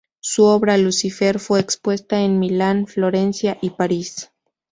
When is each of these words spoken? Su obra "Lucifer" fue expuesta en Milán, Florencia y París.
Su 0.19 0.45
obra 0.45 0.79
"Lucifer" 0.79 1.37
fue 1.39 1.59
expuesta 1.59 2.21
en 2.21 2.39
Milán, 2.39 2.87
Florencia 2.87 3.59
y 3.61 3.69
París. 3.69 4.31